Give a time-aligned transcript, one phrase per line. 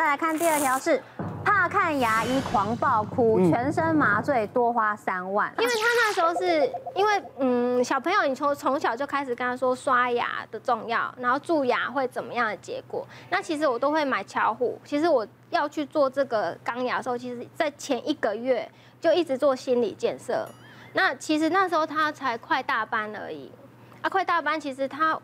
[0.00, 0.98] 再来看第二条是。
[1.44, 5.52] 怕看牙医狂暴哭，全身麻醉多花三万。
[5.58, 13.06] 因为他那时候是因为嗯，小朋友你从从小就开始跟他说刷牙的重要，然后蛀牙会怎么样的结果。
[13.28, 14.80] 那其实我都会买巧虎。
[14.86, 18.66] 其实我要去做这个钢牙的时候，其实在前一个月
[19.02, 20.48] 就一直做心理建设。
[20.94, 23.52] 那其实那时候他才快大班而已，
[24.00, 25.18] 啊，快大班其实他，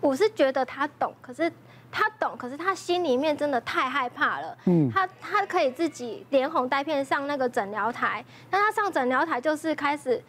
[0.00, 1.52] 我是觉得他懂，可是。
[1.92, 4.56] 他懂，可是他心里面真的太害怕了。
[4.64, 10.20] 嗯，他他可以自己连哄带骗上那个诊疗台，但他上诊疗台就是开始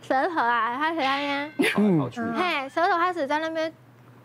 [0.00, 3.70] 舌头啊，他在那边，嗯，嘿，舌头开始在那边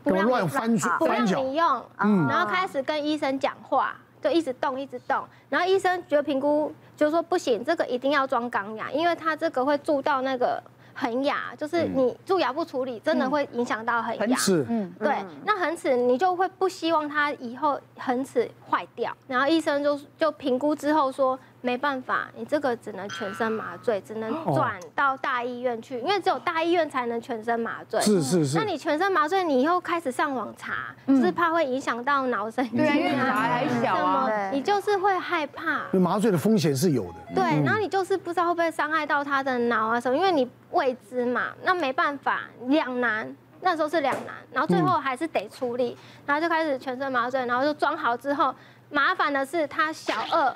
[0.01, 10.63] 不让你翻不让你用，然后开始跟医生讲话，就一直动一直动，然后医生觉得评估就是说不行，这个一定要装钢牙，因为他这个会蛀到那个。
[10.99, 14.25] 恒牙就是你蛀牙不处理，真的会影响到恒牙。
[14.25, 21.37] 恒齿，嗯，对，那恒齿你就会不希望它以后恒齿坏掉，然后医生就就评估之后说。
[21.67, 27.99] 没办法，你这个只能全身麻醉，只能转到大医院去，因为只有大医院才能全身麻醉。
[27.99, 28.57] 是是是。
[28.57, 35.81] 那你全身麻醉，你以后开始上网查，就是怕会影响到脑神经啊，因为小孩还小啊，你就是会害怕。
[35.99, 37.15] 麻醉的风险是有的。
[37.35, 48.55] 对，然后你就是不知道会不会伤害到他的脑啊什么，因为你未知嘛，那没办法，两难，那时候是两难，然后最后还是得处理，然后就开始全身麻醉，然后就装好之后，
[48.89, 50.55] 麻烦的是他小二。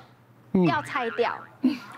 [0.67, 1.33] 要拆掉。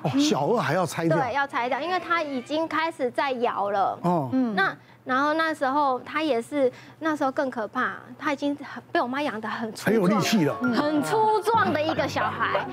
[0.01, 3.97] 哦，小二还要拆掉，对，要拆掉，因为他已经开始在摇了。
[4.01, 8.53] 哦，嗯，那然后那时候他也是，那时候更可怕，他已经
[8.91, 12.67] 被我妈养得很粗，很有力气了，很粗壮的一个小孩。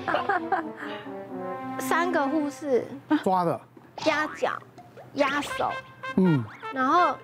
[1.79, 2.85] 三个护士。
[3.23, 3.59] 抓的，
[4.05, 4.51] 压脚、
[5.13, 5.71] 压手，
[6.17, 7.15] 嗯，然后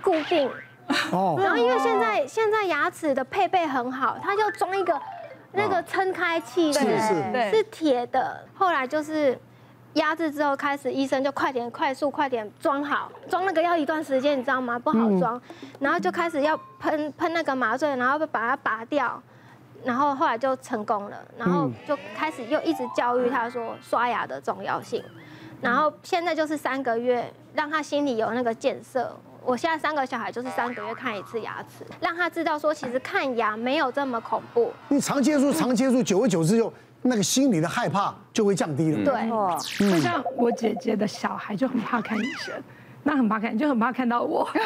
[0.00, 0.50] 固定，
[1.12, 4.98] 哦，然后因为现在现在牙齿的配备很好，他就装一个。
[5.52, 6.80] 那个撑开器是
[7.50, 7.62] 是。
[7.70, 9.38] 铁的，后来就是
[9.94, 14.78] 压制之后开始，医生就快点、快速、快点装好，装那个要一段时间，你知道吗？
[14.78, 15.40] 不好装，
[15.78, 19.22] 然后就开始要喷喷那个麻醉，然后把它拔掉，
[19.84, 25.02] 然后后来就成功了，然后就开始又一直教育他说刷牙的重要性，
[25.60, 29.14] 然后现在就是三个月，让他心里有那个建设。
[29.44, 34.72] 我现在三个小孩就是三个月看一次牙齿，让他知道说其实看牙没有这么恐怖。
[34.88, 36.72] 你常接触，常接触，久而久之就
[37.02, 39.04] 那个心里的害怕就会降低了。
[39.04, 39.28] 对，
[39.90, 42.54] 就像我姐姐的小孩就很怕看医生，
[43.02, 44.48] 那很怕看，就很怕看到我。
[44.52, 44.60] 从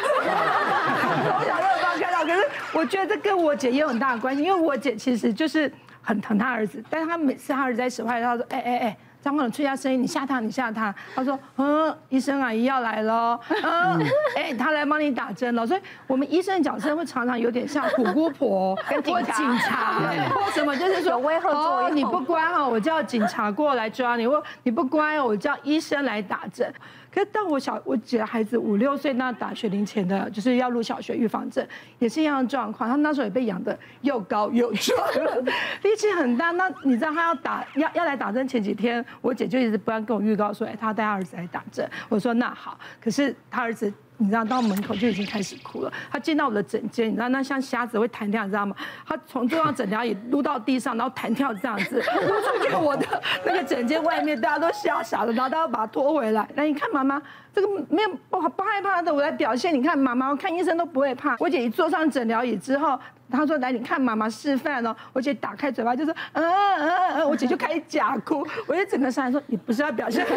[1.45, 5.71] 小就很怕看到，可是我觉得这跟我姐也有很大的关系，因为我姐其实就是
[6.01, 8.97] 很疼她儿子，但是她每次她儿子在使坏，她说哎哎哎。
[9.27, 10.95] 张光，吹下声音，你吓他，你吓他。
[11.13, 14.01] 他说，嗯，医生阿姨要来了，嗯，
[14.37, 15.67] 哎，他来帮你打针了。
[15.67, 19.99] 所以，我们医生的角色会常常有点像虎姑婆 跟警察，
[20.33, 26.73] 或什么，就是说，哦，你不乖哈，我叫警察过来抓你；或你不乖，我叫医生来打针。
[27.17, 31.67] 可是到我小我姐的孩子五六岁，那打学龄前的，就是要入小学预防针，
[31.97, 32.87] 也是一样的状况。
[32.87, 34.95] 他那时候也被养的又高又壮，
[35.81, 36.51] 力气很大。
[36.51, 41.89] 那你知道他要打要要来打针前几天，我姐就一直不断跟我预告说，哎，他带他儿子来打针。
[42.07, 43.91] 我说那好，可是他儿子。
[44.17, 45.93] 你知道到门口就已经开始哭了。
[46.11, 48.75] 他进到我的枕间，你知道那像瞎子会弹跳，你知道吗？
[49.05, 53.05] 他从坐上诊疗椅撸到地上，然后弹跳这样子，撸出去我的
[53.45, 55.31] 那个枕间外面，大家都吓傻了。
[55.33, 56.47] 然后他要把他拖回来。
[56.55, 57.21] 那你看妈妈，
[57.53, 59.73] 这个没有不不害怕的，我来表现。
[59.73, 61.35] 你看妈妈，我看医生都不会怕。
[61.39, 62.99] 我姐一坐上诊疗椅之后。
[63.29, 68.45] 他说：“来，你看妈妈示范哦。”我姐打开嘴巴就说：“嗯嗯嗯。”我姐就开始假哭。
[68.65, 70.35] 我就整个上来说：“你不是要表现很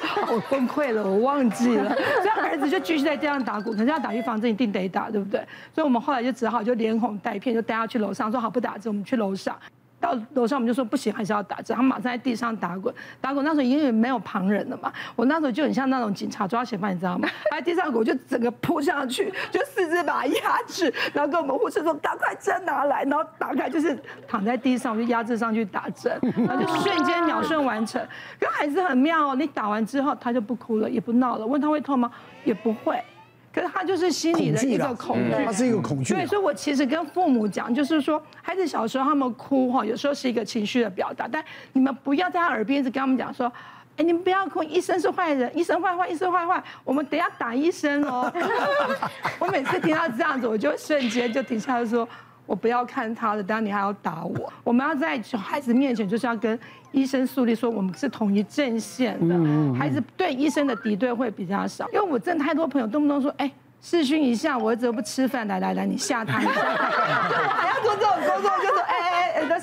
[0.00, 5.40] 好， 我崩溃了，我忘记了。”所以儿子就继续在这样打鼓，可是要打预防针一定得打，对不对？
[5.74, 9.56] 所以我们后来就只好就连哄带骗，就带他去楼上，说好不打针，我们去楼上。
[9.98, 11.76] 到楼上我们就说不行，还是要打针。
[11.76, 13.44] 他马上在地上打滚，打滚。
[13.44, 17.28] 那时候因为没有旁人了嘛，我那时候就很像那种警察抓嫌犯，你知道吗？
[17.50, 23.98] 在 地上，我就整个扑上去，就四肢把他压制，然后跟我们护士说：“赶快针拿来。”然后打开就是
[24.28, 28.04] 躺在地上，我就压制上去打针， 然后就瞬间秒顺完成。
[28.38, 31.46] 可孩子很妙哦，你打完之后他就不哭了，也不闹了。
[31.46, 32.10] 问他会痛吗？
[32.44, 33.02] 也不会。
[33.56, 36.12] 可是他就是心里的一个恐惧，他是一个恐惧。
[36.12, 41.42] 对，所以我其实跟父母讲，就是说，孩子小时候他们哭哈，有时候是一个情绪的表达，但
[41.72, 43.50] 你们不要在他耳边一直跟他们讲说，
[43.96, 48.30] 哎，你们不要哭，医生是坏人，医生坏坏，医生坏坏，我们等下打医生哦。
[49.40, 52.06] 我每次听到这样子，我就瞬间就停下来说。
[52.46, 54.52] 我不要看他的，当然你还要打我。
[54.64, 56.58] 我们要在小孩子面前，就是要跟
[56.92, 59.34] 医生树立说我们是统一阵线的。
[59.78, 63.50] 孩子对医生的敌对会比较少，因为我真的太多朋友动不动说，哎，
[63.82, 66.58] 试训一下，我儿子又不吃饭，来来来，你吓他一下，就
[67.36, 68.80] 我还要做这种工作，就说，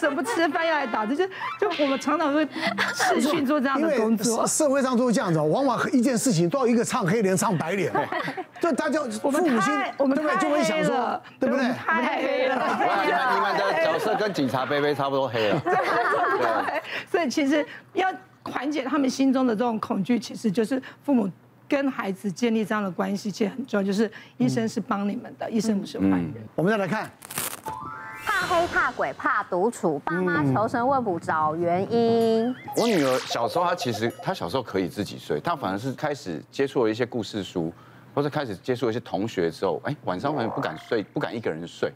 [0.07, 0.13] 哎。
[0.13, 1.27] 不吃饭要来打字，就
[1.59, 2.47] 就我们常常会
[2.94, 4.45] 视 讯做这样的工作。
[4.45, 7.91] 社会上都是这样子，往往一件事情都要一个唱黑脸唱白脸，
[8.61, 11.65] 就大家父母亲我们对不对就会想说，对不对？
[11.73, 12.55] 太黑了。
[12.79, 15.59] 你们你们的角色跟警察杯杯差不多黑了。
[15.65, 18.07] 对，所以其实要
[18.44, 21.29] 缓解他们心中的这种恐惧，其实就是父母。
[21.65, 26.33] 跟孩子建立这样的关系其实很重要，就是医生是帮你们的，医生不是坏人。
[26.53, 27.09] 我们再来看，
[27.65, 27.73] 怕
[28.43, 32.53] 黑、怕鬼、怕独处，爸妈求神问卜找原因。
[32.77, 37.73] 我女儿小时候，她其实她小时候可以自己睡，她反而是开始接触了一些故事书，
[38.13, 41.91] 或者开始接触一些同学之后，哎，晚上反而不敢睡，不敢一个人睡。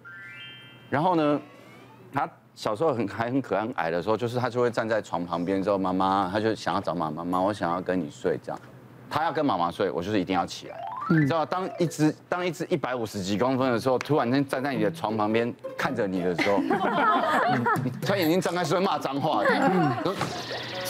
[0.89, 1.39] 然后呢，
[2.13, 8.59] 她小时候很还很可爱很矮的时候，就是她就会站在床旁边之后，妈妈，她就想要找妈妈，妈妈，我想要跟你睡这样。
[9.09, 10.79] 她要跟妈妈睡，我就是一定要起来，
[11.09, 16.59] 你知道，当一只当一只一百五十几公分的时候，突然间站在你的床旁边看着你的时候，
[18.06, 20.15] 他眼睛张开是会骂脏话的，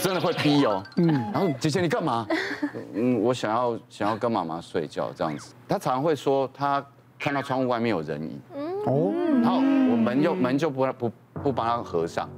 [0.02, 0.84] 真的会逼哦。
[0.96, 2.26] 嗯然后姐姐你干嘛？
[2.94, 5.54] 嗯，我想要想要跟妈妈睡觉这样子。
[5.68, 6.84] 他常常会说他
[7.20, 8.42] 看到窗户外面有人影，
[8.86, 9.12] 哦，
[9.42, 11.12] 然后我门就门就不不
[11.44, 12.30] 不帮他合上，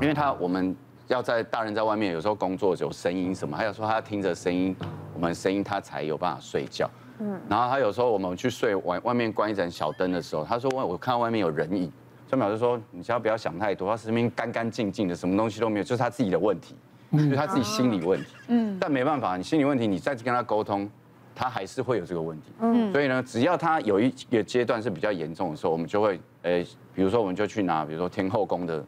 [0.00, 0.74] 因为他我们
[1.08, 4.74] 要在大人在外面有时候工作有声音什么，还有说他要听着声音。
[5.22, 6.90] 我们声音他才有办法睡觉，
[7.20, 11.92] 嗯，然后他有时候我们去睡外外面关一盏小灯的时候，他说我我看到外面有人影，
[12.26, 16.74] 就表示说你只要不要想太多，他身边干干净净的，什么东西都没有，就是他自己的问题，
[17.12, 20.90] 就是他自己心理问题，嗯，但没办法，你心理问题你再去跟他沟通，
[21.36, 26.66] 他还是会有这个问题，嗯，所以呢，只要他有一个阶段是比较严重的时候，我们就会，诶，
[26.96, 28.84] 比如说我们就去拿，比如说天后宫的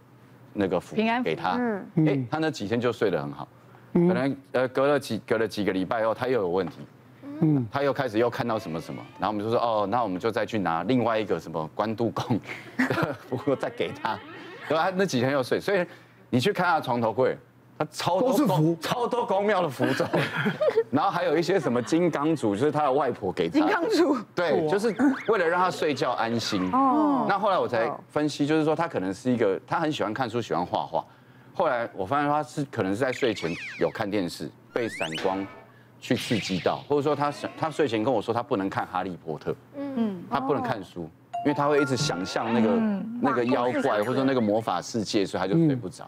[0.53, 3.47] 那个符给他，嗯，哎，他那几天就睡得很好。
[3.94, 6.79] 可能呃隔了几隔了几个礼拜后，他又有问题，
[7.41, 12.41] 嗯，他又开始又看到什么什么，然后我们就说哦，那我们就再去拿另外一个什么关渡宫，
[13.31, 14.19] 不过再给他，
[14.69, 14.91] 对吧？
[14.91, 15.87] 他那几天又睡，所以
[16.31, 17.38] 你去看他的床头柜，
[17.79, 20.05] 他超多符，超多宫庙的符咒，
[20.90, 23.58] 然后还有一些什么金刚杵，就是他的外婆给他。
[23.58, 24.17] 金刚杵。
[24.35, 24.94] 对，就是
[25.29, 26.69] 为了让他睡觉安心。
[26.73, 27.26] 哦。
[27.29, 31.05] 那后来我才分析，就是说他可能是一个，他很喜欢看书，喜欢画画。
[31.56, 33.49] 后来我发现他是可能是在睡前
[33.79, 35.47] 有看电视，被闪光
[36.01, 41.03] 去刺激到，或者说他想他睡前跟我说他不能看《哈利波特》，嗯，他不能看书，
[41.45, 42.71] 因为他会一直想象那个
[43.23, 46.05] 那个妖怪或者说那个魔法世界，所以他就睡不着。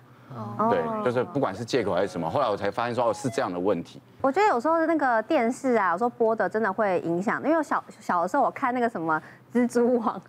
[0.69, 4.01] 对，就是不管是借口还是什么，后来我才发现说哦是这样的问题。
[4.21, 9.23] 我觉得有时候那个电视啊，有时候播的真的会影响，因为小小的时候我看那个什么。
[9.57, 10.21] 蜘蛛网，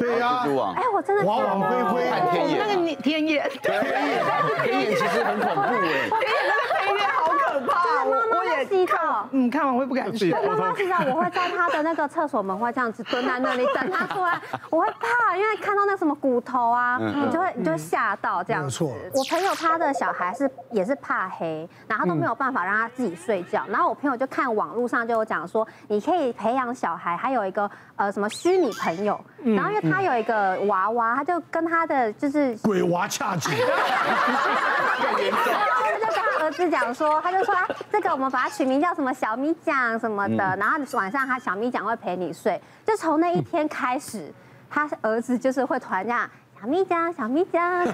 [0.00, 4.24] 对呀，蜘蛛网，哎，我真的，网网恢恢，看天眼，那个你天眼，天眼，
[4.64, 8.04] 天眼其实很恐怖哎，天眼那个配乐好可怕，
[8.70, 10.32] 我我也知道，嗯，看完会不敢睡。
[10.32, 14.40] 我妈妈知道，我会在他的那个厕所门会这样子蹲在那里等他出来，
[14.70, 18.84] 我会怕，因为看到那什么骨头啊，你就会你就会吓到这样子。
[18.84, 29.18] 我朋友他的小孩是也是怕黑，然后都没有办法让他自己睡觉，然后我朋友就看网络上就有讲说，你可以培养小孩，还有一个呃什么虚拟朋友。
[29.44, 33.50] 然后因为他有一个娃娃，他就跟他的就是鬼娃恰吉，
[35.02, 35.52] 更严重。
[36.14, 42.60] 他儿子讲说，他就说啊，这个我们把它取名叫什么小咪酱什么的，然后晚上他小咪酱会陪你睡。
[42.86, 44.32] 就从那一天开始，
[44.70, 46.28] 他儿子就是会团这样。
[46.60, 47.84] 小咪酱，小咪酱，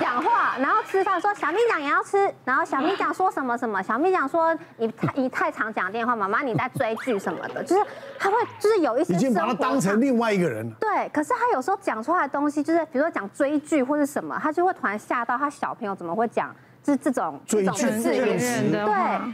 [0.00, 7.86] 讲话，然后吃饭说小咪酱也要吃，然后小咪酱说什么什么，小咪酱说你太你太常讲电话，妈妈你在追剧什么的，就是
[8.18, 10.74] 他会 就是有一些已经把他当成另外一个人了。
[10.80, 16.52] 对，可是他有时候讲出来的东西，就是比如说讲追剧或是什么，他就会突然吓到他小朋友怎么会讲。
[16.86, 18.80] 是这种这种字眼，对，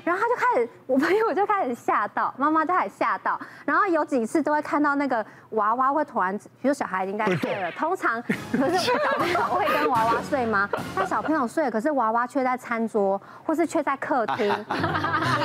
[0.04, 10.66] 然后他就开始，我朋友就开始吓到，妈妈就开始吓到，然后有几次都会看到那个娃娃会突然，比如小孩已经在睡了，通常可是小朋友会跟娃娃睡吗？
[10.96, 14.48] 那小朋友睡了，可是娃娃却在餐桌，或是却在客厅，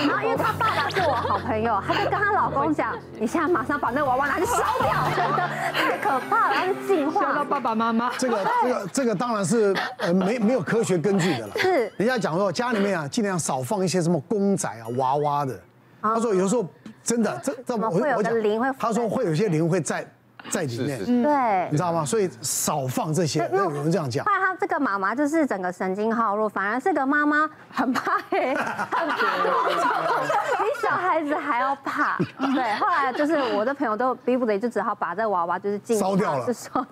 [0.08, 11.92] 然后因为他爸爸是我好朋友，他就跟他老公讲，你现在马上把那个娃娃拿去烧掉，真的太可怕了，他是进化到爸爸妈妈，这个这个这个当然是呃没没有科学根据的了，是。
[11.98, 15.60] 人家讲说家里面啊，尽量少放一些什么公仔啊、娃娃的。
[16.00, 16.66] 他说有时候
[17.04, 20.08] 真的，这这我会有的灵会，他说会有些灵会在
[20.50, 22.06] 在里面，对，你知道吗？
[22.06, 23.48] 所以少放这些。
[23.51, 24.25] 那有人这样讲。
[24.25, 28.56] 怕他这个妈妈就是整个神经耗弱，反而这个妈妈很怕黑，很
[29.10, 29.38] 怕
[30.58, 32.18] 比小孩子还要怕。
[32.18, 36.86] 对，后来就是我的朋友都逼不得已，就只好把这个娃娃就是进烧掉了，就烧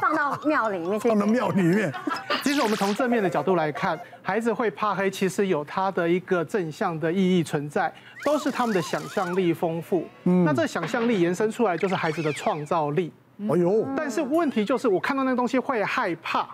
[0.00, 1.08] 放到庙里面去。
[1.08, 1.92] 放到庙里面。
[2.42, 7.92] 其实我们从正面的角度来看，孩子会怕黑，其实有他的一个正向的意义存在，
[8.24, 10.06] 都是他们的想象力丰富。
[10.24, 13.12] 嗯，那这想象力延伸出来就是孩子的创造力。
[13.40, 16.48] 哎呦，但是问题就是我看到那个东西会害怕，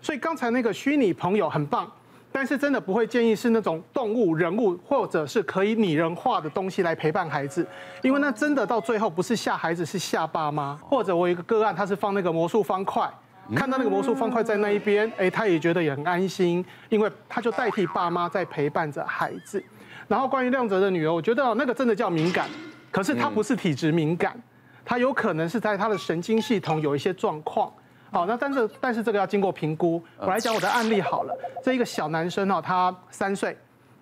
[0.00, 1.90] 所以刚才那个虚拟朋友很棒。
[2.34, 7.66] 但是真的不会建议是那种动物、人物，或者是可以拟人化的东西来陪伴孩子，
[8.00, 10.74] 因为那真的到最后不是吓孩子，是吓爸妈。
[10.82, 13.06] 或者我有一个个案，他是放那个魔术方块，
[13.54, 19.62] 看到那个魔术方块在那一边，哎，他也觉得也很安心，因为他就代替爸妈在陪伴着孩子。
[20.08, 22.48] 然后关于亮泽的女儿，我觉得那个真的叫敏感，
[22.90, 24.40] 可是她不是体质敏感，
[24.84, 27.72] 她有可能是在她的神经系统有一些状况。
[28.10, 30.02] 好，那但是但是这个要经过评估。
[30.18, 31.34] 我来讲我的案例好了。
[31.62, 33.56] 这一个小男生哦，他三岁，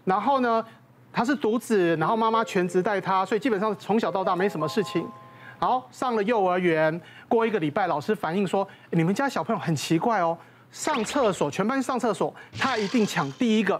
[0.04, 0.64] 然后呢，
[1.12, 5.06] 他是独子，然后妈妈全职带他，所以基本上从小到大没什么事情。
[5.60, 6.98] 好，上了幼儿园，
[7.28, 10.34] 过一个礼拜，老师反映说，你们家小朋友很奇怪哦，
[10.70, 13.78] 上厕所全班上厕所，他一定抢第一个，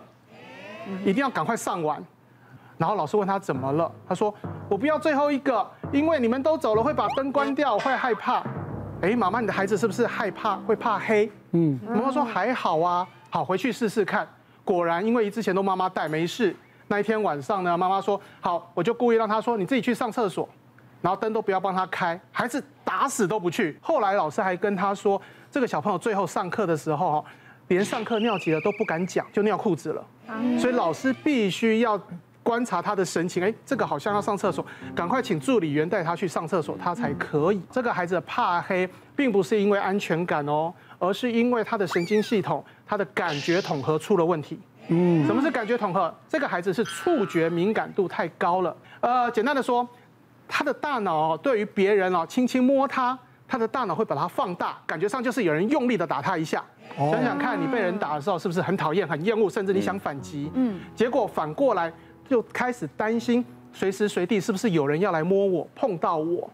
[1.06, 1.98] 一定要赶快上完。
[2.76, 4.34] 然后老师问他怎么了，他说
[4.68, 8.42] 我不要最后一个，因为你们都走了会把灯关掉，会害怕。
[9.00, 10.56] 哎，妈妈，你的孩子是不是害怕？
[10.66, 11.32] 会怕黑？
[11.52, 14.28] 嗯，妈妈说还好啊，好，回去试试看。
[14.66, 16.54] 果然，因为之前都妈妈带，没事。
[16.88, 20.46] 那一天晚上呢，妈妈说好，我就故意让他说你自己去上厕所，
[21.00, 22.20] 然后灯都不要帮他开。
[22.32, 23.78] 孩子打死都不去。
[23.80, 27.24] 后来老师还跟他说，这个小朋友最后上课的时候，
[27.68, 30.06] 连上课尿急了都不敢讲，就尿裤子了。
[30.58, 32.00] 所以老师必须要。
[32.42, 34.64] 观察他的神情，哎，这个好像要上厕所，
[34.94, 37.60] 赶快请助理员带他去上厕所，他才可以。
[37.70, 44.58] 这个孩子怕黑，并不是因为安全感哦，而是因为他的神经系统、他的感觉统合出了问题。
[44.88, 46.12] 嗯，什么是感觉统合？
[46.28, 48.74] 这个孩子是触觉敏感度太高了。
[49.00, 49.86] 呃，简单的说，
[50.50, 56.62] 他的大脑对于别人哦轻轻摸他，他的大脑会把它放大，感觉上就是有人用力的打他一下。
[56.98, 60.50] 想想看你被人打的时候，是不是很讨厌、很厌恶，甚至你想反击？
[60.54, 61.92] 嗯，结果反过来。
[62.28, 66.48] 就开始担心随时随地是不是有人要来摸我、碰到我。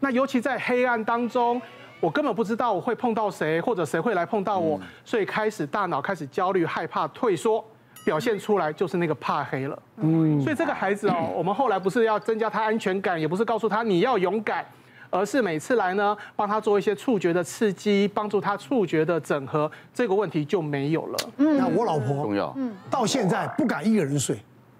[0.00, 1.62] 那尤其在黑暗当中，
[2.00, 7.64] 我根本不知道我会碰到谁，或者谁会来碰到我，所以开始大脑开始焦虑、害怕、退缩，
[8.10, 9.82] 表现出来就是那个怕黑了。
[9.98, 14.66] 嗯，所以这个孩子哦，我们后来不是要增加他安全感，也不是告诉他你要勇敢，
[15.10, 21.18] 而是每次来呢，帮他做一些触觉的刺激，帮助他触觉的整合，这个问题就没有了。
[21.36, 24.36] 嗯，那我老婆重要，嗯，到现在不敢一个人睡。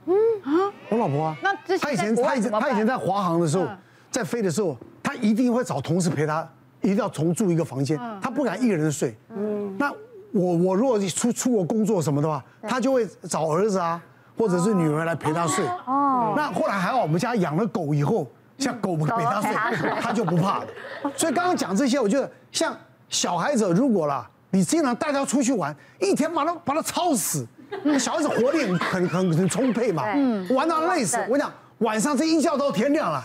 [0.07, 0.13] 嗯？
[0.43, 0.51] 啊，
[0.89, 3.65] 我老婆啊，那他以前他以前他以前在华航的时候，
[4.11, 6.45] 在飞的时候，他一定会找同事陪他，
[6.81, 9.15] 一定要同住一个房间，他不敢一个人睡。
[9.37, 9.93] 嗯，那
[10.33, 14.01] 我我如果出出国工作什么的话，他就会找儿子啊，
[14.39, 15.67] 或者是女儿来陪他睡。
[15.87, 18.27] 哦，那后来还好，我们家养了狗以后，
[18.59, 19.55] 像狗不陪他睡，
[20.01, 20.67] 他就不怕了。
[21.17, 22.77] 所以刚刚讲这些，我觉得像
[23.09, 27.47] 小孩子如果啦，你经常带他出去玩，一天把他把他操死。
[27.99, 31.17] 小孩子活力很很很充沛嘛，嗯，玩到累死。
[31.29, 33.25] 我跟你讲，晚上这一觉都天亮了。